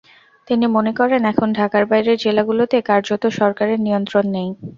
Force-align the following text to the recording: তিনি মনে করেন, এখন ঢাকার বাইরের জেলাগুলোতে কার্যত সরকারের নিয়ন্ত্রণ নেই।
তিনি 0.47 0.65
মনে 0.75 0.91
করেন, 0.99 1.21
এখন 1.31 1.47
ঢাকার 1.59 1.83
বাইরের 1.89 2.17
জেলাগুলোতে 2.23 2.77
কার্যত 2.89 3.23
সরকারের 3.39 3.79
নিয়ন্ত্রণ 3.85 4.25
নেই। 4.35 4.49